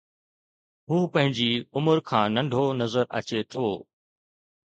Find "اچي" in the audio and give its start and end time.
3.17-3.39